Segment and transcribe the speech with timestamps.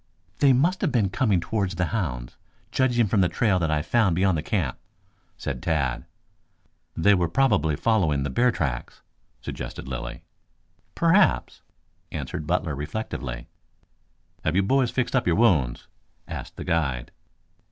[0.39, 2.35] "They must have been coming towards the hounds,
[2.71, 4.79] judging from the trail that I found beyond the camp,"
[5.37, 6.05] said Tad.
[6.97, 9.03] "They were probably following the bear tracks,"
[9.41, 10.23] suggested Lilly.
[10.95, 11.61] "Perhaps,"
[12.11, 13.47] answered Butler reflectively.
[14.43, 15.85] "Have you boys fixed up your wounds?"
[16.27, 17.11] asked the guide.